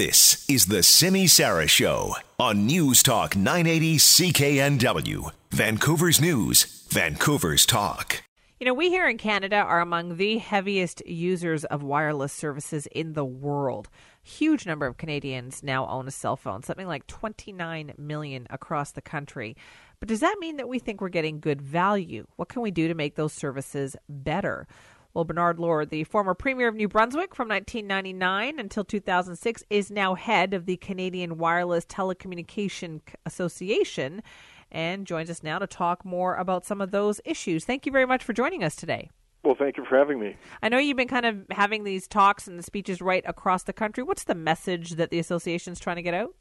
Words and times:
This 0.00 0.48
is 0.48 0.64
the 0.64 0.82
Simi 0.82 1.26
Sara 1.26 1.66
Show 1.66 2.16
on 2.38 2.64
News 2.64 3.02
Talk 3.02 3.36
980 3.36 3.98
CKNW, 3.98 5.30
Vancouver's 5.50 6.18
News, 6.18 6.86
Vancouver's 6.88 7.66
Talk. 7.66 8.22
You 8.58 8.64
know, 8.64 8.72
we 8.72 8.88
here 8.88 9.06
in 9.06 9.18
Canada 9.18 9.56
are 9.56 9.82
among 9.82 10.16
the 10.16 10.38
heaviest 10.38 11.06
users 11.06 11.66
of 11.66 11.82
wireless 11.82 12.32
services 12.32 12.86
in 12.86 13.12
the 13.12 13.26
world. 13.26 13.90
Huge 14.22 14.64
number 14.64 14.86
of 14.86 14.96
Canadians 14.96 15.62
now 15.62 15.86
own 15.86 16.08
a 16.08 16.10
cell 16.10 16.36
phone, 16.36 16.62
something 16.62 16.86
like 16.86 17.06
29 17.06 17.92
million 17.98 18.46
across 18.48 18.92
the 18.92 19.02
country. 19.02 19.54
But 19.98 20.08
does 20.08 20.20
that 20.20 20.38
mean 20.40 20.56
that 20.56 20.68
we 20.68 20.78
think 20.78 21.02
we're 21.02 21.10
getting 21.10 21.40
good 21.40 21.60
value? 21.60 22.26
What 22.36 22.48
can 22.48 22.62
we 22.62 22.70
do 22.70 22.88
to 22.88 22.94
make 22.94 23.16
those 23.16 23.34
services 23.34 23.96
better? 24.08 24.66
Well, 25.12 25.24
Bernard 25.24 25.58
Lord, 25.58 25.90
the 25.90 26.04
former 26.04 26.34
Premier 26.34 26.68
of 26.68 26.76
New 26.76 26.86
Brunswick 26.86 27.34
from 27.34 27.48
1999 27.48 28.60
until 28.60 28.84
2006, 28.84 29.64
is 29.68 29.90
now 29.90 30.14
head 30.14 30.54
of 30.54 30.66
the 30.66 30.76
Canadian 30.76 31.36
Wireless 31.36 31.84
Telecommunication 31.84 33.00
Association 33.26 34.22
and 34.70 35.08
joins 35.08 35.28
us 35.28 35.42
now 35.42 35.58
to 35.58 35.66
talk 35.66 36.04
more 36.04 36.36
about 36.36 36.64
some 36.64 36.80
of 36.80 36.92
those 36.92 37.20
issues. 37.24 37.64
Thank 37.64 37.86
you 37.86 37.92
very 37.92 38.06
much 38.06 38.22
for 38.22 38.32
joining 38.32 38.62
us 38.62 38.76
today. 38.76 39.10
Well, 39.42 39.56
thank 39.58 39.76
you 39.76 39.84
for 39.84 39.98
having 39.98 40.20
me. 40.20 40.36
I 40.62 40.68
know 40.68 40.78
you've 40.78 40.96
been 40.96 41.08
kind 41.08 41.26
of 41.26 41.44
having 41.50 41.82
these 41.82 42.06
talks 42.06 42.46
and 42.46 42.56
the 42.56 42.62
speeches 42.62 43.00
right 43.00 43.24
across 43.26 43.64
the 43.64 43.72
country. 43.72 44.04
What's 44.04 44.24
the 44.24 44.34
message 44.36 44.90
that 44.92 45.10
the 45.10 45.18
association 45.18 45.72
is 45.72 45.80
trying 45.80 45.96
to 45.96 46.02
get 46.02 46.14
out? 46.14 46.36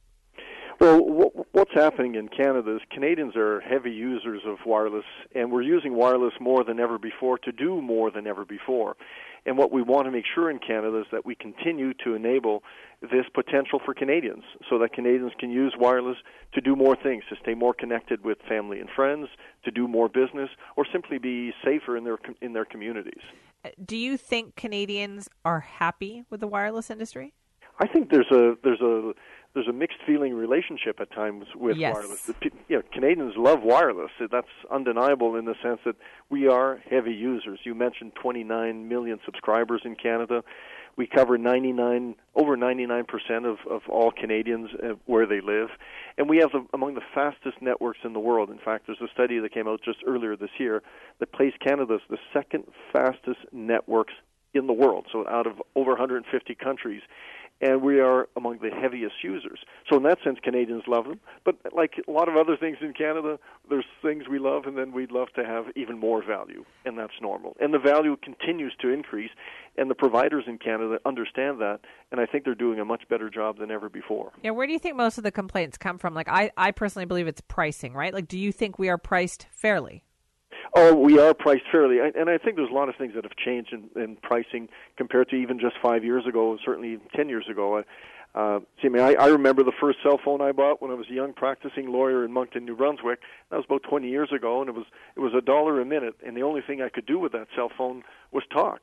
Well, 0.80 1.32
what's 1.52 1.74
happening 1.74 2.16
in 2.16 2.30
Canada 2.30 2.78
is 2.78 2.82
Canadians 2.90 3.36
are 3.36 3.60
heavy 3.60 3.92
users 3.92 4.44
of 4.46 4.60
wireless, 4.66 5.04
and 5.36 5.52
we're 5.52 5.62
using 5.62 5.94
wireless 5.94 6.34
more 6.40 6.64
than 6.64 6.80
ever 6.80 6.98
before 6.98 7.38
to 7.40 7.52
do 7.52 7.82
more 7.82 8.10
than 8.10 8.26
ever 8.26 8.46
before. 8.46 8.96
And 9.46 9.58
what 9.58 9.74
we 9.74 9.82
want 9.82 10.06
to 10.06 10.12
make 10.12 10.24
sure 10.34 10.50
in 10.50 10.58
Canada 10.60 11.02
is 11.02 11.06
that 11.12 11.26
we 11.26 11.36
continue 11.36 11.94
to 12.06 12.14
enable 12.14 12.64
this 13.02 13.26
potential 13.34 13.82
for 13.84 13.94
Canadians 13.94 14.44
so 14.70 14.80
that 14.80 14.94
Canadians 14.94 15.34
can 15.38 15.50
use 15.52 15.74
wireless 15.78 16.18
to 16.54 16.62
do 16.62 16.78
more 16.78 16.96
things, 16.96 17.24
to 17.30 17.36
stay 17.42 17.56
more 17.56 17.74
connected 17.74 18.24
with 18.24 18.38
family 18.48 18.80
and 18.80 18.90
friends, 18.90 19.28
to 19.66 19.72
do 19.72 19.86
more 19.86 20.08
business, 20.08 20.50
or 20.78 20.86
simply 20.90 21.18
be 21.18 21.52
safer 21.64 21.98
in 21.98 22.06
their 22.06 22.20
in 22.42 22.54
their 22.54 22.66
communities. 22.66 23.22
Uh, 23.66 23.70
do 23.86 23.98
you 23.98 24.16
think 24.16 24.56
Canadians 24.56 25.28
are 25.44 25.60
happy 25.60 26.24
with 26.30 26.40
the 26.40 26.48
wireless 26.48 26.90
industry? 26.90 27.34
I 27.80 27.88
think 27.88 28.10
there's 28.12 28.32
a 28.32 28.56
there's 28.64 28.82
a 28.82 29.14
there's 29.54 29.68
a 29.68 29.74
mixed 29.74 29.98
feeling 30.06 30.34
relationship 30.34 31.00
at 31.00 31.12
times 31.12 31.46
with 31.56 31.78
yes. 31.78 31.96
wireless. 31.96 32.22
The, 32.22 32.36
you 32.68 32.78
know, 32.78 32.84
Canadians 32.94 33.34
love 33.36 33.64
wireless. 33.64 34.12
That's 34.32 34.48
undeniable 34.72 35.36
in 35.36 35.46
the 35.46 35.56
sense 35.62 35.80
that 35.86 35.96
we 36.30 36.48
are 36.48 36.82
heavy 36.90 37.14
users. 37.14 37.60
You 37.64 37.74
mentioned 37.74 38.14
29 38.16 38.88
million 38.88 39.20
subscribers 39.26 39.82
in 39.86 39.96
Canada. 39.96 40.44
We 40.96 41.08
cover 41.08 41.38
99 41.38 42.16
over 42.36 42.58
99% 42.58 43.06
of, 43.46 43.58
of 43.70 43.82
all 43.90 44.12
Canadians 44.12 44.70
uh, 44.84 44.96
where 45.06 45.26
they 45.26 45.40
live, 45.40 45.70
and 46.18 46.30
we 46.30 46.38
have 46.40 46.52
the, 46.52 46.66
among 46.74 46.96
the 46.96 47.02
fastest 47.16 47.62
networks 47.62 48.00
in 48.04 48.14
the 48.14 48.20
world. 48.20 48.50
In 48.50 48.58
fact, 48.58 48.88
there's 48.88 49.02
a 49.02 49.08
study 49.14 49.40
that 49.40 49.54
came 49.54 49.68
out 49.68 49.82
just 49.84 50.00
earlier 50.06 50.36
this 50.36 50.50
year 50.58 50.84
that 51.20 51.32
placed 51.32 51.60
Canada 51.62 51.96
as 51.96 52.02
the 52.10 52.18
second 52.34 52.66
fastest 52.92 53.40
networks 53.54 54.14
in 54.54 54.68
the 54.68 54.74
world. 54.74 55.06
So 55.12 55.28
out 55.28 55.48
of 55.48 55.62
over 55.76 55.92
150 55.92 56.56
countries, 56.56 57.02
and 57.62 57.82
we 57.82 58.00
are 58.00 58.28
among 58.36 58.60
the 58.60 58.70
heaviest 58.70 59.16
users. 59.24 59.60
So 59.90 59.98
in 59.98 60.04
that 60.04 60.20
sense, 60.24 60.40
Canadians 60.44 60.84
love 60.88 61.06
them. 61.06 61.20
But 61.44 61.58
like 61.76 61.96
a 62.08 62.12
lot 62.12 62.30
of 62.30 62.36
other 62.36 62.56
things 62.58 62.78
in 62.82 62.94
Canada, 62.94 63.38
there's 63.70 63.86
things 64.02 64.24
we 64.30 64.40
love, 64.40 64.66
and 64.66 64.78
then 64.78 64.92
we'd 64.92 65.12
love 65.12 65.28
to 65.36 65.46
have 65.46 65.66
even 65.76 66.00
more 66.00 66.24
value, 66.26 66.64
and 66.86 66.98
that's 66.98 67.14
normal. 67.22 67.56
And 67.60 67.74
the 67.74 67.80
value 67.80 68.16
continues 68.18 68.74
to 68.82 68.90
increase, 68.90 69.32
and 69.78 69.90
the 69.90 69.96
providers 69.96 70.46
in 70.48 70.58
Canada 70.58 71.00
understand 71.06 71.60
that, 71.60 71.80
and 72.12 72.20
I 72.20 72.26
think 72.26 72.46
they're 72.46 72.56
doing 72.56 72.80
a 72.80 72.86
much 72.86 73.04
better 73.10 73.30
job 73.30 73.60
than 73.60 73.72
ever 73.72 73.90
before. 73.90 74.32
Yeah, 74.44 74.52
where 74.52 74.68
do 74.68 74.74
you 74.74 74.80
think 74.80 74.96
most 74.96 75.18
of 75.18 75.24
the 75.24 75.32
complaints 75.32 75.78
come 75.78 75.98
from? 75.98 76.14
Like, 76.14 76.30
I, 76.30 76.52
I 76.58 76.72
personally 76.72 77.06
believe 77.06 77.28
it's 77.28 77.42
pricing, 77.42 77.94
right? 77.94 78.14
Like, 78.14 78.28
do 78.28 78.38
you 78.38 78.52
think 78.52 78.80
we 78.80 78.90
are 78.90 78.98
priced 78.98 79.48
fairly? 79.52 80.04
Oh, 80.76 80.94
we 80.94 81.18
are 81.18 81.34
priced 81.34 81.64
fairly, 81.72 81.98
and 82.00 82.30
I 82.30 82.38
think 82.38 82.56
there's 82.56 82.70
a 82.70 82.74
lot 82.74 82.90
of 82.90 82.96
things 82.96 83.16
that 83.16 83.24
have 83.24 83.36
changed 83.36 83.74
in, 83.74 83.90
in 84.02 84.16
pricing 84.18 84.70
compared 84.98 85.30
to 85.30 85.36
even 85.36 85.60
just 85.60 85.76
five 85.82 86.04
years 86.04 86.28
ago, 86.28 86.58
certainly 86.64 87.00
ten 87.16 87.28
years 87.28 87.46
ago. 87.50 87.84
Uh, 88.36 88.60
see, 88.80 88.88
I, 88.88 88.90
mean, 88.90 89.02
I, 89.02 89.14
I 89.16 89.28
remember 89.28 89.64
the 89.64 89.74
first 89.82 89.98
cell 90.04 90.20
phone 90.24 90.42
I 90.42 90.52
bought 90.52 90.82
when 90.82 90.92
I 90.92 90.94
was 90.94 91.08
a 91.10 91.14
young 91.14 91.34
practicing 91.34 91.92
lawyer 91.92 92.24
in 92.24 92.32
Moncton, 92.32 92.66
New 92.66 92.76
Brunswick. 92.76 93.20
That 93.50 93.58
was 93.58 93.66
about 93.66 93.82
20 93.90 94.08
years 94.08 94.30
ago, 94.32 94.62
and 94.62 94.70
it 94.70 94.76
was 94.76 94.86
it 95.16 95.20
was 95.20 95.34
a 95.36 95.42
dollar 95.42 95.82
a 95.82 95.86
minute, 95.86 96.16
and 96.26 96.38
the 96.38 96.44
only 96.44 96.62
thing 96.62 96.82
I 96.82 96.90
could 96.90 97.08
do 97.08 97.18
with 97.18 97.32
that 97.32 97.48
cell 97.56 97.72
phone 97.76 98.04
was 98.32 98.44
talk. 98.54 98.82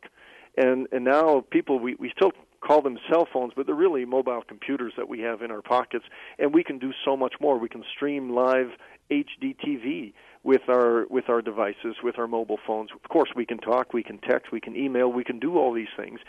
And 0.56 0.88
and 0.90 1.04
now 1.04 1.44
people 1.50 1.78
we 1.78 1.94
we 1.94 2.10
still 2.16 2.32
call 2.60 2.82
them 2.82 2.98
cell 3.08 3.28
phones, 3.32 3.52
but 3.54 3.66
they're 3.66 3.76
really 3.76 4.04
mobile 4.04 4.42
computers 4.46 4.92
that 4.96 5.08
we 5.08 5.20
have 5.20 5.42
in 5.42 5.52
our 5.52 5.62
pockets, 5.62 6.04
and 6.38 6.52
we 6.52 6.64
can 6.64 6.78
do 6.78 6.92
so 7.04 7.16
much 7.16 7.34
more. 7.40 7.58
We 7.58 7.68
can 7.68 7.84
stream 7.94 8.34
live 8.34 8.70
HD 9.10 9.54
TV 9.64 10.12
with 10.46 10.68
our 10.68 11.06
with 11.10 11.28
our 11.28 11.42
devices, 11.42 11.96
with 12.04 12.18
our 12.20 12.28
mobile 12.28 12.58
phones. 12.64 12.90
Of 12.92 13.10
course, 13.10 13.30
we 13.34 13.44
can 13.44 13.58
talk, 13.58 13.92
we 13.92 14.04
can 14.04 14.18
text, 14.18 14.52
we 14.52 14.60
can 14.60 14.76
email, 14.76 15.12
we 15.12 15.24
can 15.24 15.40
do 15.40 15.58
all 15.58 15.72
these 15.74 15.94
things. 15.96 16.20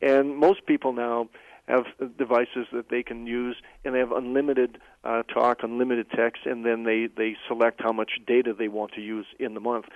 And 0.00 0.36
most 0.36 0.64
people 0.64 0.92
now 0.92 1.28
have 1.66 1.84
devices 2.18 2.66
that 2.72 2.90
they 2.90 3.02
can 3.02 3.26
use, 3.26 3.56
and 3.84 3.94
they 3.94 3.98
have 3.98 4.12
unlimited 4.12 4.78
uh, 5.02 5.22
talk, 5.22 5.62
unlimited 5.62 6.10
text, 6.10 6.42
and 6.44 6.64
then 6.64 6.84
they 6.84 7.08
they 7.16 7.36
select 7.48 7.80
how 7.82 7.92
much 7.92 8.12
data 8.26 8.54
they 8.56 8.68
want 8.68 8.92
to 8.92 9.00
use 9.00 9.26
in 9.38 9.54
the 9.54 9.60
month. 9.60 9.86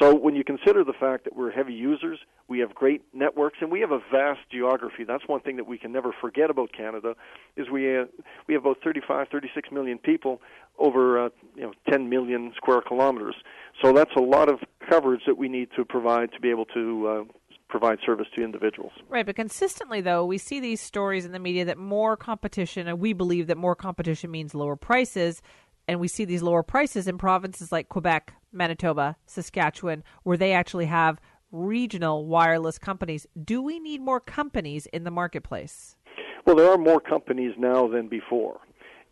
So 0.00 0.14
when 0.14 0.36
you 0.36 0.44
consider 0.44 0.84
the 0.84 0.92
fact 0.92 1.24
that 1.24 1.34
we're 1.34 1.50
heavy 1.50 1.72
users, 1.72 2.18
we 2.48 2.58
have 2.58 2.74
great 2.74 3.02
networks, 3.14 3.58
and 3.60 3.70
we 3.72 3.80
have 3.80 3.92
a 3.92 4.00
vast 4.12 4.40
geography. 4.50 5.04
That's 5.04 5.26
one 5.26 5.40
thing 5.40 5.56
that 5.56 5.66
we 5.66 5.78
can 5.78 5.90
never 5.90 6.12
forget 6.20 6.50
about 6.50 6.72
Canada, 6.72 7.14
is 7.56 7.68
we 7.70 7.98
uh, 7.98 8.04
we 8.46 8.54
have 8.54 8.64
about 8.64 8.78
35, 8.84 9.28
36 9.28 9.70
million 9.72 9.98
people 9.98 10.40
over 10.78 11.26
uh, 11.26 11.28
you 11.54 11.62
know 11.62 11.72
10 11.90 12.08
million 12.08 12.52
square 12.56 12.82
kilometers. 12.82 13.34
So 13.82 13.92
that's 13.92 14.14
a 14.16 14.20
lot 14.20 14.48
of 14.48 14.60
coverage 14.88 15.22
that 15.26 15.36
we 15.36 15.48
need 15.48 15.70
to 15.76 15.84
provide 15.84 16.32
to 16.32 16.40
be 16.40 16.50
able 16.50 16.66
to 16.66 17.08
uh, 17.08 17.24
provide 17.68 17.98
service 18.04 18.26
to 18.36 18.44
individuals. 18.44 18.92
Right, 19.08 19.26
but 19.26 19.36
consistently 19.36 20.00
though, 20.00 20.24
we 20.24 20.38
see 20.38 20.60
these 20.60 20.80
stories 20.80 21.24
in 21.24 21.32
the 21.32 21.38
media 21.38 21.64
that 21.64 21.78
more 21.78 22.16
competition, 22.16 22.86
and 22.88 23.00
we 23.00 23.12
believe 23.12 23.48
that 23.48 23.56
more 23.56 23.74
competition 23.74 24.30
means 24.30 24.54
lower 24.54 24.76
prices, 24.76 25.42
and 25.88 26.00
we 26.00 26.08
see 26.08 26.24
these 26.24 26.42
lower 26.42 26.62
prices 26.62 27.06
in 27.06 27.18
provinces 27.18 27.70
like 27.72 27.88
Quebec, 27.88 28.34
Manitoba, 28.52 29.16
Saskatchewan, 29.26 30.02
where 30.22 30.36
they 30.36 30.52
actually 30.52 30.86
have 30.86 31.20
regional 31.52 32.26
wireless 32.26 32.78
companies. 32.78 33.26
Do 33.44 33.62
we 33.62 33.78
need 33.78 34.00
more 34.00 34.20
companies 34.20 34.86
in 34.86 35.04
the 35.04 35.10
marketplace? 35.10 35.96
Well, 36.44 36.56
there 36.56 36.70
are 36.70 36.78
more 36.78 37.00
companies 37.00 37.52
now 37.58 37.88
than 37.88 38.08
before, 38.08 38.60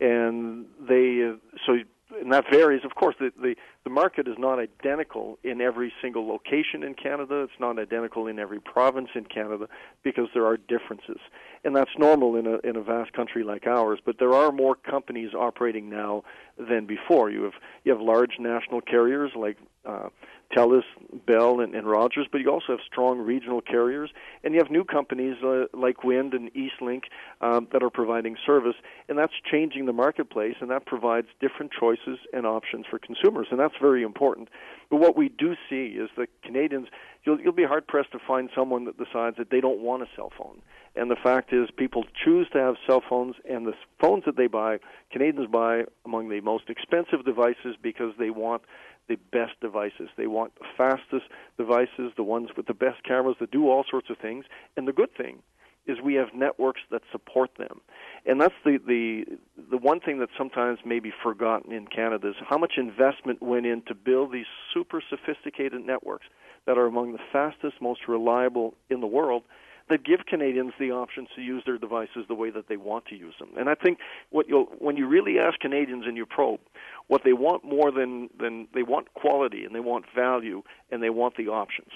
and 0.00 0.66
they 0.88 1.32
so 1.66 1.78
and 2.20 2.32
that 2.32 2.44
varies. 2.50 2.84
Of 2.84 2.94
course, 2.94 3.14
the, 3.18 3.30
the 3.40 3.54
the 3.84 3.90
market 3.90 4.26
is 4.28 4.36
not 4.38 4.58
identical 4.58 5.38
in 5.44 5.60
every 5.60 5.92
single 6.00 6.26
location 6.26 6.82
in 6.82 6.94
Canada. 6.94 7.42
It's 7.42 7.60
not 7.60 7.78
identical 7.78 8.26
in 8.26 8.38
every 8.38 8.60
province 8.60 9.10
in 9.14 9.24
Canada 9.24 9.68
because 10.02 10.28
there 10.34 10.46
are 10.46 10.56
differences, 10.56 11.18
and 11.64 11.74
that's 11.74 11.90
normal 11.98 12.36
in 12.36 12.46
a 12.46 12.58
in 12.58 12.76
a 12.76 12.82
vast 12.82 13.12
country 13.12 13.42
like 13.42 13.66
ours. 13.66 13.98
But 14.04 14.18
there 14.18 14.34
are 14.34 14.52
more 14.52 14.74
companies 14.74 15.34
operating 15.34 15.88
now 15.88 16.24
than 16.58 16.86
before. 16.86 17.30
You 17.30 17.44
have 17.44 17.54
you 17.84 17.92
have 17.92 18.00
large 18.00 18.38
national 18.38 18.80
carriers 18.80 19.32
like 19.34 19.56
uh, 19.84 20.08
TELUS, 20.54 20.84
Bell, 21.26 21.60
and, 21.60 21.74
and 21.74 21.86
Rogers, 21.86 22.26
but 22.30 22.40
you 22.40 22.48
also 22.50 22.66
have 22.68 22.78
strong 22.86 23.18
regional 23.18 23.60
carriers, 23.60 24.10
and 24.42 24.54
you 24.54 24.60
have 24.60 24.70
new 24.70 24.84
companies 24.84 25.36
uh, 25.42 25.64
like 25.72 26.04
Wind 26.04 26.32
and 26.34 26.50
Eastlink 26.54 27.04
um, 27.40 27.66
that 27.72 27.82
are 27.82 27.90
providing 27.90 28.36
service, 28.46 28.76
and 29.08 29.18
that's 29.18 29.32
changing 29.50 29.86
the 29.86 29.92
marketplace, 29.92 30.54
and 30.60 30.70
that 30.70 30.86
provides 30.86 31.28
different 31.40 31.72
choices 31.72 32.18
and 32.32 32.46
options 32.46 32.86
for 32.88 32.98
consumers, 32.98 33.48
and 33.50 33.58
that's 33.58 33.74
very 33.80 34.02
important. 34.02 34.48
But 34.94 35.00
what 35.00 35.16
we 35.16 35.28
do 35.28 35.56
see 35.68 35.96
is 35.98 36.08
that 36.16 36.28
Canadians, 36.44 36.86
you'll, 37.24 37.40
you'll 37.40 37.52
be 37.52 37.64
hard 37.64 37.88
pressed 37.88 38.12
to 38.12 38.20
find 38.24 38.48
someone 38.54 38.84
that 38.84 38.96
decides 38.96 39.38
that 39.38 39.50
they 39.50 39.60
don't 39.60 39.80
want 39.80 40.04
a 40.04 40.06
cell 40.14 40.30
phone. 40.38 40.62
And 40.94 41.10
the 41.10 41.16
fact 41.20 41.52
is, 41.52 41.68
people 41.76 42.04
choose 42.24 42.46
to 42.52 42.60
have 42.60 42.76
cell 42.86 43.02
phones, 43.10 43.34
and 43.44 43.66
the 43.66 43.72
phones 44.00 44.22
that 44.24 44.36
they 44.36 44.46
buy, 44.46 44.78
Canadians 45.10 45.48
buy 45.50 45.82
among 46.04 46.28
the 46.28 46.40
most 46.42 46.70
expensive 46.70 47.24
devices 47.24 47.74
because 47.82 48.12
they 48.20 48.30
want 48.30 48.62
the 49.08 49.16
best 49.32 49.58
devices. 49.60 50.10
They 50.16 50.28
want 50.28 50.54
the 50.60 50.66
fastest 50.76 51.24
devices, 51.58 52.12
the 52.16 52.22
ones 52.22 52.50
with 52.56 52.66
the 52.66 52.72
best 52.72 53.02
cameras 53.02 53.34
that 53.40 53.50
do 53.50 53.68
all 53.68 53.84
sorts 53.90 54.10
of 54.10 54.18
things. 54.18 54.44
And 54.76 54.86
the 54.86 54.92
good 54.92 55.12
thing 55.16 55.42
is 55.86 55.98
we 56.02 56.14
have 56.14 56.28
networks 56.34 56.80
that 56.90 57.02
support 57.12 57.50
them. 57.58 57.80
And 58.26 58.40
that's 58.40 58.54
the, 58.64 58.78
the 58.86 59.24
the 59.70 59.76
one 59.76 60.00
thing 60.00 60.18
that 60.20 60.30
sometimes 60.36 60.78
may 60.84 60.98
be 60.98 61.12
forgotten 61.22 61.72
in 61.72 61.86
Canada 61.86 62.28
is 62.28 62.36
how 62.48 62.56
much 62.56 62.74
investment 62.76 63.42
went 63.42 63.66
in 63.66 63.82
to 63.82 63.94
build 63.94 64.32
these 64.32 64.46
super 64.72 65.02
sophisticated 65.08 65.84
networks 65.84 66.26
that 66.66 66.78
are 66.78 66.86
among 66.86 67.12
the 67.12 67.18
fastest, 67.32 67.74
most 67.80 68.08
reliable 68.08 68.74
in 68.88 69.00
the 69.00 69.06
world 69.06 69.42
that 69.90 70.04
give 70.04 70.20
Canadians 70.26 70.72
the 70.78 70.90
options 70.90 71.28
to 71.36 71.42
use 71.42 71.62
their 71.66 71.76
devices 71.76 72.24
the 72.28 72.34
way 72.34 72.50
that 72.50 72.68
they 72.68 72.76
want 72.76 73.04
to 73.06 73.16
use 73.16 73.34
them. 73.38 73.50
And 73.58 73.68
I 73.68 73.74
think 73.74 73.98
what 74.30 74.48
you'll 74.48 74.66
when 74.78 74.96
you 74.96 75.06
really 75.06 75.38
ask 75.38 75.60
Canadians 75.60 76.04
and 76.06 76.16
you 76.16 76.24
probe, 76.24 76.60
what 77.08 77.22
they 77.24 77.34
want 77.34 77.64
more 77.64 77.90
than 77.90 78.30
than 78.38 78.68
they 78.72 78.82
want 78.82 79.12
quality 79.14 79.64
and 79.64 79.74
they 79.74 79.80
want 79.80 80.06
value 80.14 80.62
and 80.90 81.02
they 81.02 81.10
want 81.10 81.36
the 81.36 81.48
options. 81.48 81.90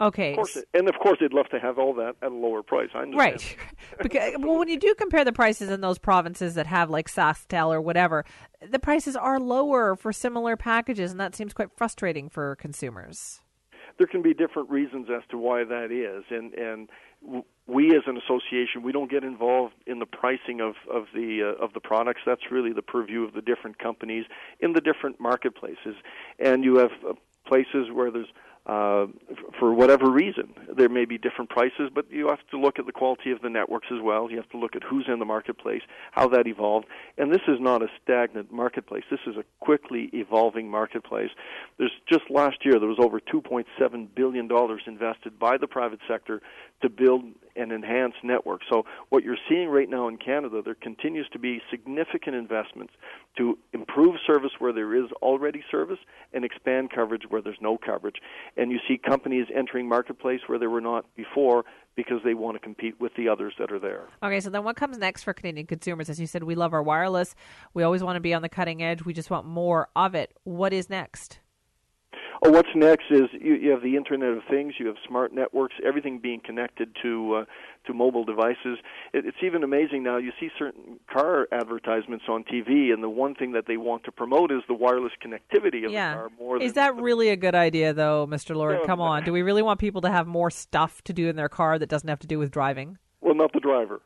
Okay. 0.00 0.30
Of 0.30 0.36
course, 0.36 0.58
and 0.72 0.88
of 0.88 0.94
course, 0.98 1.18
they'd 1.20 1.32
love 1.32 1.48
to 1.50 1.60
have 1.60 1.78
all 1.78 1.92
that 1.94 2.16
at 2.22 2.32
a 2.32 2.34
lower 2.34 2.62
price. 2.62 2.88
I 2.94 3.00
understand. 3.00 3.18
Right. 3.18 3.56
because 4.02 4.34
well, 4.38 4.58
when 4.58 4.68
you 4.68 4.78
do 4.78 4.94
compare 4.94 5.24
the 5.24 5.32
prices 5.32 5.70
in 5.70 5.82
those 5.82 5.98
provinces 5.98 6.54
that 6.54 6.66
have 6.66 6.88
like 6.88 7.08
SaskTel 7.08 7.68
or 7.68 7.80
whatever, 7.80 8.24
the 8.66 8.78
prices 8.78 9.14
are 9.14 9.38
lower 9.38 9.94
for 9.94 10.12
similar 10.12 10.56
packages, 10.56 11.10
and 11.10 11.20
that 11.20 11.34
seems 11.34 11.52
quite 11.52 11.68
frustrating 11.76 12.30
for 12.30 12.56
consumers. 12.56 13.42
There 13.98 14.06
can 14.06 14.22
be 14.22 14.32
different 14.32 14.70
reasons 14.70 15.08
as 15.14 15.22
to 15.30 15.36
why 15.36 15.64
that 15.64 15.92
is, 15.92 16.24
and 16.30 16.54
and 16.54 16.88
we 17.66 17.94
as 17.94 18.02
an 18.06 18.16
association 18.16 18.82
we 18.82 18.92
don't 18.92 19.10
get 19.10 19.22
involved 19.22 19.74
in 19.86 19.98
the 19.98 20.06
pricing 20.06 20.62
of 20.62 20.76
of 20.90 21.04
the 21.14 21.54
uh, 21.58 21.62
of 21.62 21.74
the 21.74 21.80
products. 21.80 22.22
That's 22.24 22.50
really 22.50 22.72
the 22.72 22.80
purview 22.80 23.24
of 23.24 23.34
the 23.34 23.42
different 23.42 23.78
companies 23.78 24.24
in 24.60 24.72
the 24.72 24.80
different 24.80 25.20
marketplaces, 25.20 25.96
and 26.38 26.64
you 26.64 26.78
have 26.78 26.92
uh, 27.06 27.12
places 27.46 27.88
where 27.92 28.10
there's 28.10 28.32
uh, 28.66 29.06
for 29.58 29.72
whatever 29.72 30.10
reason. 30.10 30.54
There 30.76 30.88
may 30.88 31.04
be 31.04 31.18
different 31.18 31.50
prices, 31.50 31.90
but 31.94 32.10
you 32.10 32.28
have 32.28 32.46
to 32.50 32.58
look 32.58 32.78
at 32.78 32.86
the 32.86 32.92
quality 32.92 33.30
of 33.30 33.40
the 33.40 33.48
networks 33.48 33.88
as 33.90 34.00
well. 34.02 34.30
You 34.30 34.36
have 34.36 34.48
to 34.50 34.58
look 34.58 34.76
at 34.76 34.82
who's 34.82 35.06
in 35.08 35.18
the 35.18 35.24
marketplace, 35.24 35.82
how 36.12 36.28
that 36.28 36.46
evolved. 36.46 36.86
And 37.16 37.32
this 37.32 37.40
is 37.48 37.58
not 37.58 37.82
a 37.82 37.88
stagnant 38.02 38.52
marketplace. 38.52 39.04
This 39.10 39.20
is 39.26 39.36
a 39.36 39.44
quickly 39.60 40.10
evolving 40.12 40.70
marketplace. 40.70 41.30
There's 41.78 41.92
just 42.08 42.30
last 42.30 42.64
year 42.64 42.78
there 42.78 42.88
was 42.88 42.98
over 43.00 43.20
2.7 43.20 44.08
billion 44.14 44.46
dollars 44.46 44.82
invested 44.86 45.38
by 45.38 45.56
the 45.56 45.66
private 45.66 46.00
sector 46.06 46.40
to 46.82 46.88
build 46.88 47.24
and 47.56 47.72
enhanced 47.72 48.18
networks. 48.22 48.66
So 48.70 48.84
what 49.08 49.24
you're 49.24 49.36
seeing 49.48 49.68
right 49.68 49.88
now 49.88 50.08
in 50.08 50.16
Canada, 50.16 50.62
there 50.64 50.74
continues 50.74 51.28
to 51.32 51.38
be 51.38 51.60
significant 51.70 52.36
investments 52.36 52.92
to 53.36 53.58
improve 53.72 54.16
service 54.26 54.52
where 54.58 54.72
there 54.72 54.94
is 54.94 55.10
already 55.22 55.62
service 55.70 55.98
and 56.32 56.44
expand 56.44 56.90
coverage 56.90 57.22
where 57.28 57.42
there's 57.42 57.60
no 57.60 57.78
coverage. 57.78 58.16
And 58.56 58.70
you 58.70 58.78
see 58.88 58.98
companies 58.98 59.46
entering 59.54 59.88
marketplace 59.88 60.40
where 60.46 60.58
they 60.58 60.66
were 60.66 60.80
not 60.80 61.04
before 61.16 61.64
because 61.96 62.20
they 62.24 62.34
want 62.34 62.56
to 62.56 62.60
compete 62.60 63.00
with 63.00 63.12
the 63.16 63.28
others 63.28 63.52
that 63.58 63.72
are 63.72 63.78
there. 63.78 64.08
Okay, 64.22 64.40
so 64.40 64.48
then 64.50 64.64
what 64.64 64.76
comes 64.76 64.98
next 64.98 65.24
for 65.24 65.34
Canadian 65.34 65.66
consumers? 65.66 66.08
As 66.08 66.20
you 66.20 66.26
said, 66.26 66.42
we 66.44 66.54
love 66.54 66.72
our 66.72 66.82
wireless. 66.82 67.34
We 67.74 67.82
always 67.82 68.02
want 68.02 68.16
to 68.16 68.20
be 68.20 68.32
on 68.32 68.42
the 68.42 68.48
cutting 68.48 68.82
edge. 68.82 69.04
We 69.04 69.12
just 69.12 69.30
want 69.30 69.46
more 69.46 69.88
of 69.96 70.14
it. 70.14 70.32
What 70.44 70.72
is 70.72 70.88
next? 70.88 71.39
Oh, 72.42 72.50
what's 72.50 72.68
next 72.74 73.04
is 73.10 73.28
you, 73.38 73.54
you 73.54 73.70
have 73.70 73.82
the 73.82 73.96
Internet 73.96 74.30
of 74.30 74.42
Things, 74.48 74.74
you 74.78 74.86
have 74.86 74.96
smart 75.06 75.34
networks, 75.34 75.74
everything 75.84 76.18
being 76.18 76.40
connected 76.40 76.88
to 77.02 77.34
uh, 77.34 77.44
to 77.86 77.92
mobile 77.92 78.24
devices. 78.24 78.78
It, 79.12 79.26
it's 79.26 79.36
even 79.42 79.62
amazing 79.62 80.02
now. 80.02 80.16
You 80.16 80.32
see 80.40 80.48
certain 80.58 81.00
car 81.12 81.48
advertisements 81.52 82.24
on 82.28 82.44
TV, 82.44 82.92
and 82.94 83.02
the 83.02 83.10
one 83.10 83.34
thing 83.34 83.52
that 83.52 83.66
they 83.66 83.76
want 83.76 84.04
to 84.04 84.12
promote 84.12 84.50
is 84.52 84.62
the 84.68 84.74
wireless 84.74 85.12
connectivity 85.22 85.84
of 85.84 85.92
yeah. 85.92 86.12
the 86.12 86.16
car. 86.16 86.28
More 86.38 86.58
than 86.58 86.66
is 86.66 86.72
that 86.74 86.96
the, 86.96 87.02
really 87.02 87.28
a 87.28 87.36
good 87.36 87.54
idea, 87.54 87.92
though, 87.92 88.26
Mr. 88.26 88.56
Lord? 88.56 88.78
No, 88.80 88.86
Come 88.86 89.00
on, 89.02 89.22
do 89.24 89.32
we 89.32 89.42
really 89.42 89.62
want 89.62 89.78
people 89.78 90.00
to 90.00 90.10
have 90.10 90.26
more 90.26 90.50
stuff 90.50 91.02
to 91.04 91.12
do 91.12 91.28
in 91.28 91.36
their 91.36 91.50
car 91.50 91.78
that 91.78 91.90
doesn't 91.90 92.08
have 92.08 92.20
to 92.20 92.26
do 92.26 92.38
with 92.38 92.50
driving? 92.50 92.96
Well, 93.20 93.34
not 93.34 93.52
the 93.52 93.60
driver. 93.60 94.00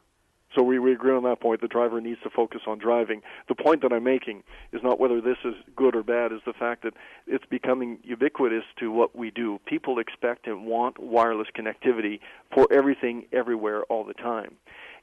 So 0.55 0.63
we, 0.63 0.79
we 0.79 0.93
agree 0.93 1.15
on 1.15 1.25
that 1.25 1.41
point. 1.41 1.61
The 1.61 1.69
driver 1.69 2.01
needs 2.01 2.21
to 2.23 2.31
focus 2.31 2.63
on 2.67 2.79
driving. 2.79 3.23
The 3.49 3.55
point 3.55 3.83
that 3.83 3.93
I'm 3.93 4.05
making 4.05 4.43
is 4.73 4.81
not 4.83 5.01
whether 5.01 5.21
this 5.21 5.39
is 5.45 5.55
good 5.77 5.97
or 5.97 6.03
bad, 6.03 6.33
is 6.33 6.41
the 6.47 6.53
fact 6.53 6.83
that 6.85 6.95
it's 7.27 7.45
becoming 7.47 7.99
ubiquitous 8.03 8.65
to 8.79 8.91
what 8.91 9.17
we 9.17 9.31
do. 9.31 9.61
People 9.67 9.99
expect 9.99 10.47
and 10.47 10.67
want 10.67 10.99
wireless 10.99 11.49
connectivity 11.57 12.21
for 12.55 12.67
everything, 12.73 13.27
everywhere, 13.33 13.83
all 13.85 14.05
the 14.05 14.15
time. 14.15 14.57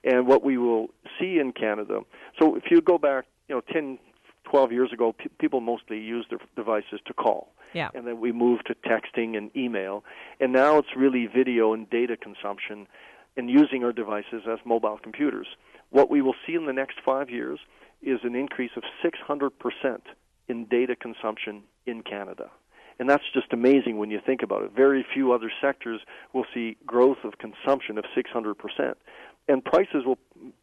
And 0.04 0.28
what 0.28 0.44
we 0.44 0.58
will 0.58 0.88
see 1.20 1.38
in 1.40 1.52
Canada, 1.52 2.00
so 2.42 2.56
if 2.56 2.64
you 2.72 2.82
go 2.82 2.98
back, 2.98 3.26
you 3.48 3.56
know, 3.56 3.62
10, 3.72 4.00
12 4.50 4.72
years 4.72 4.92
ago, 4.92 5.14
pe- 5.14 5.30
people 5.40 5.62
mostly 5.62 6.00
used 6.00 6.32
their 6.32 6.40
devices 6.56 7.00
to 7.06 7.14
call. 7.14 7.50
Yeah. 7.74 7.90
And 7.94 8.06
then 8.06 8.20
we 8.20 8.32
moved 8.32 8.68
to 8.68 8.76
texting 8.76 9.38
and 9.38 9.56
email. 9.56 10.04
And 10.40 10.52
now 10.52 10.78
it's 10.78 10.96
really 10.96 11.28
video 11.28 11.74
and 11.74 11.90
data 11.90 12.18
consumption 12.18 12.88
and 13.38 13.50
using 13.50 13.84
our 13.84 13.94
devices 13.94 14.44
as 14.52 14.60
mobile 14.66 15.00
computers. 15.02 15.48
What 15.90 16.10
we 16.10 16.22
will 16.22 16.36
see 16.46 16.56
in 16.56 16.66
the 16.66 16.74
next 16.74 16.98
five 17.06 17.30
years 17.30 17.60
is 18.02 18.20
an 18.24 18.36
increase 18.36 18.72
of 18.76 18.84
600% 19.04 19.52
in 20.48 20.66
data 20.66 20.96
consumption 20.96 21.64
in 21.86 22.02
Canada. 22.04 22.50
And 23.00 23.10
that's 23.10 23.24
just 23.34 23.52
amazing 23.52 23.98
when 23.98 24.12
you 24.12 24.20
think 24.24 24.44
about 24.44 24.64
it. 24.64 24.72
Very 24.76 25.06
few 25.14 25.32
other 25.32 25.52
sectors 25.62 26.02
will 26.34 26.46
see 26.54 26.78
growth 26.86 27.18
of 27.24 27.34
consumption 27.40 27.98
of 27.98 28.06
600%. 28.16 28.94
And 29.52 29.62
prices 29.66 30.06
will 30.06 30.18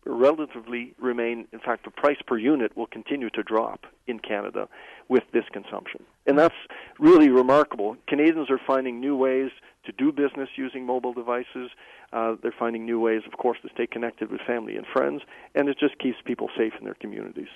relatively 0.06 0.94
remain, 0.98 1.46
in 1.52 1.58
fact, 1.58 1.84
the 1.84 1.90
price 1.90 2.16
per 2.26 2.38
unit 2.38 2.74
will 2.74 2.86
continue 2.86 3.28
to 3.30 3.42
drop 3.42 3.84
in 4.06 4.18
Canada 4.18 4.66
with 5.10 5.24
this 5.34 5.44
consumption. 5.52 6.04
And 6.26 6.38
that's 6.38 6.54
really 6.98 7.28
remarkable. 7.28 7.98
Canadians 8.06 8.50
are 8.50 8.58
finding 8.66 8.98
new 8.98 9.14
ways 9.14 9.50
to 9.84 9.92
do 9.92 10.10
business 10.10 10.48
using 10.56 10.86
mobile 10.86 11.12
devices. 11.12 11.68
Uh, 12.14 12.36
they're 12.42 12.54
finding 12.58 12.86
new 12.86 12.98
ways, 12.98 13.20
of 13.30 13.38
course, 13.38 13.58
to 13.60 13.68
stay 13.74 13.86
connected 13.86 14.30
with 14.30 14.40
family 14.46 14.76
and 14.76 14.86
friends, 14.90 15.20
and 15.54 15.68
it 15.68 15.76
just 15.78 15.98
keeps 15.98 16.16
people 16.24 16.48
safe 16.56 16.72
in 16.78 16.86
their 16.86 16.94
communities. 16.94 17.48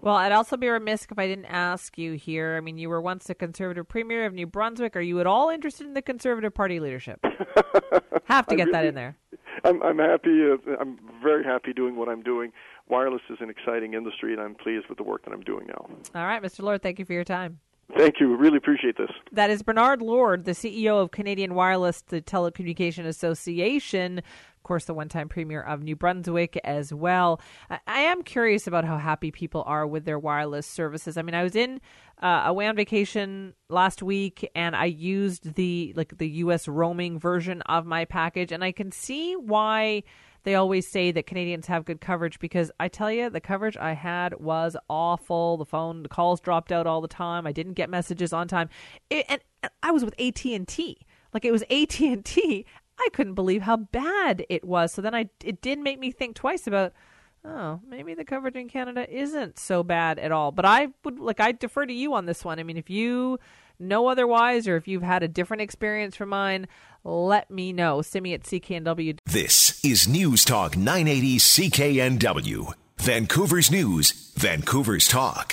Well, 0.00 0.16
I'd 0.16 0.32
also 0.32 0.56
be 0.56 0.68
remiss 0.68 1.06
if 1.08 1.20
I 1.20 1.28
didn't 1.28 1.46
ask 1.46 1.96
you 1.96 2.14
here. 2.14 2.56
I 2.56 2.60
mean, 2.60 2.78
you 2.78 2.88
were 2.88 3.00
once 3.00 3.26
the 3.26 3.36
Conservative 3.36 3.88
Premier 3.88 4.26
of 4.26 4.34
New 4.34 4.48
Brunswick. 4.48 4.96
Are 4.96 5.00
you 5.00 5.20
at 5.20 5.28
all 5.28 5.50
interested 5.50 5.86
in 5.86 5.94
the 5.94 6.02
Conservative 6.02 6.52
Party 6.52 6.80
leadership? 6.80 7.24
Have 8.24 8.48
to 8.48 8.56
get 8.56 8.64
really, 8.64 8.72
that 8.72 8.84
in 8.86 8.94
there. 8.96 9.16
I'm, 9.64 9.82
I'm 9.82 9.98
happy. 9.98 10.42
Uh, 10.50 10.76
I'm 10.80 10.98
very 11.22 11.44
happy 11.44 11.72
doing 11.72 11.96
what 11.96 12.08
I'm 12.08 12.22
doing. 12.22 12.52
Wireless 12.88 13.22
is 13.30 13.38
an 13.40 13.50
exciting 13.50 13.94
industry, 13.94 14.32
and 14.32 14.42
I'm 14.42 14.54
pleased 14.54 14.86
with 14.88 14.98
the 14.98 15.04
work 15.04 15.24
that 15.24 15.32
I'm 15.32 15.42
doing 15.42 15.66
now. 15.66 15.88
All 16.14 16.26
right, 16.26 16.42
Mr. 16.42 16.62
Lord, 16.62 16.82
thank 16.82 16.98
you 16.98 17.04
for 17.04 17.12
your 17.12 17.24
time. 17.24 17.60
Thank 17.96 18.20
you. 18.20 18.34
Really 18.36 18.56
appreciate 18.56 18.96
this. 18.96 19.10
That 19.32 19.50
is 19.50 19.62
Bernard 19.62 20.00
Lord, 20.00 20.44
the 20.44 20.52
CEO 20.52 21.02
of 21.02 21.10
Canadian 21.10 21.54
Wireless, 21.54 22.02
the 22.02 22.20
Telecommunication 22.20 23.04
Association. 23.04 24.22
Of 24.60 24.64
course, 24.64 24.84
the 24.84 24.92
one 24.92 25.08
time 25.08 25.30
premier 25.30 25.62
of 25.62 25.82
New 25.82 25.96
Brunswick 25.96 26.60
as 26.64 26.92
well. 26.92 27.40
I 27.70 28.00
am 28.00 28.22
curious 28.22 28.66
about 28.66 28.84
how 28.84 28.98
happy 28.98 29.30
people 29.30 29.64
are 29.66 29.86
with 29.86 30.04
their 30.04 30.18
wireless 30.18 30.66
services. 30.66 31.16
I 31.16 31.22
mean, 31.22 31.34
I 31.34 31.42
was 31.42 31.56
in 31.56 31.80
uh, 32.22 32.42
away 32.44 32.66
on 32.66 32.76
vacation 32.76 33.54
last 33.70 34.02
week 34.02 34.48
and 34.54 34.76
I 34.76 34.84
used 34.84 35.54
the 35.54 35.94
like 35.96 36.18
the 36.18 36.28
US 36.28 36.68
roaming 36.68 37.18
version 37.18 37.62
of 37.62 37.86
my 37.86 38.04
package 38.04 38.52
and 38.52 38.62
I 38.62 38.72
can 38.72 38.92
see 38.92 39.34
why 39.34 40.02
they 40.42 40.54
always 40.54 40.86
say 40.86 41.10
that 41.10 41.26
Canadians 41.26 41.66
have 41.66 41.86
good 41.86 42.02
coverage 42.02 42.38
because 42.38 42.70
I 42.78 42.88
tell 42.88 43.10
you, 43.10 43.30
the 43.30 43.40
coverage 43.40 43.76
I 43.78 43.92
had 43.92 44.38
was 44.40 44.76
awful. 44.88 45.56
The 45.56 45.64
phone, 45.64 46.02
the 46.02 46.08
calls 46.08 46.40
dropped 46.40 46.72
out 46.72 46.86
all 46.86 47.00
the 47.00 47.08
time. 47.08 47.46
I 47.46 47.52
didn't 47.52 47.74
get 47.74 47.90
messages 47.90 48.32
on 48.32 48.48
time, 48.48 48.68
it, 49.08 49.26
and, 49.28 49.40
I 49.82 49.90
was 49.90 50.04
with 50.04 50.14
AT 50.18 50.44
and 50.44 50.66
T. 50.66 51.06
Like 51.32 51.44
it 51.44 51.52
was 51.52 51.62
AT 51.70 52.00
and 52.00 52.24
T. 52.24 52.66
I 53.00 53.08
couldn't 53.12 53.34
believe 53.34 53.62
how 53.62 53.76
bad 53.76 54.44
it 54.48 54.64
was. 54.64 54.92
So 54.92 55.02
then 55.02 55.14
I, 55.14 55.30
it 55.44 55.60
did 55.60 55.78
make 55.78 55.98
me 55.98 56.10
think 56.10 56.36
twice 56.36 56.66
about 56.66 56.92
oh, 57.44 57.80
maybe 57.88 58.14
the 58.14 58.24
coverage 58.24 58.56
in 58.56 58.68
Canada 58.68 59.06
isn't 59.10 59.58
so 59.58 59.82
bad 59.82 60.18
at 60.18 60.32
all. 60.32 60.52
But 60.52 60.64
I 60.64 60.88
would 61.04 61.18
like 61.18 61.40
I 61.40 61.52
defer 61.52 61.86
to 61.86 61.92
you 61.92 62.14
on 62.14 62.26
this 62.26 62.44
one. 62.44 62.58
I 62.58 62.62
mean, 62.62 62.76
if 62.76 62.90
you 62.90 63.38
know 63.78 64.08
otherwise, 64.08 64.68
or 64.68 64.76
if 64.76 64.86
you've 64.86 65.02
had 65.02 65.22
a 65.22 65.28
different 65.28 65.62
experience 65.62 66.16
from 66.16 66.28
mine, 66.28 66.68
let 67.04 67.50
me 67.50 67.72
know. 67.72 68.02
Send 68.02 68.22
me 68.22 68.34
at 68.34 68.42
CKNW. 68.42 69.18
This 69.24 69.82
is 69.84 70.06
News 70.06 70.44
Talk 70.44 70.76
980 70.76 71.38
CKNW, 71.38 72.74
Vancouver's 72.98 73.70
News, 73.70 74.32
Vancouver's 74.36 75.08
Talk. 75.08 75.48